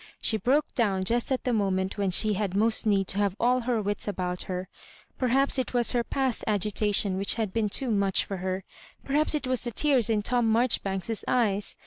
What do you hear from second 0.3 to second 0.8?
broke